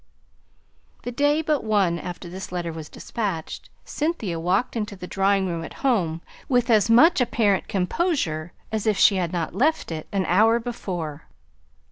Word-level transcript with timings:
The 1.03 1.11
day 1.11 1.43
but 1.43 1.63
one 1.63 1.99
after 1.99 2.27
this 2.27 2.51
letter 2.51 2.73
was 2.73 2.89
despatched, 2.89 3.69
Cynthia 3.85 4.39
walked 4.39 4.75
into 4.75 4.95
the 4.95 5.05
drawing 5.05 5.45
room 5.45 5.63
at 5.63 5.75
home 5.85 6.23
with 6.49 6.71
as 6.71 6.89
much 6.89 7.21
apparent 7.21 7.67
composure 7.67 8.51
as 8.71 8.87
if 8.87 8.97
she 8.97 9.17
had 9.17 9.31
left 9.53 9.91
it 9.91 10.07
not 10.11 10.21
an 10.21 10.25
hour 10.25 10.57
before. 10.59 11.27